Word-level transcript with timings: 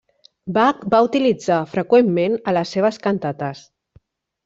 Bach 0.55 0.81
va 0.95 1.01
utilitzar 1.09 1.59
freqüentment 1.75 2.41
a 2.53 2.57
les 2.59 2.75
seves 2.79 3.01
cantates. 3.09 3.67